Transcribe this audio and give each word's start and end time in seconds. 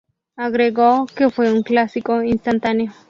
Agregó 0.35 1.05
que 1.05 1.29
fue 1.29 1.53
un 1.53 1.61
"clásico 1.61 2.23
instantáneo". 2.23 2.91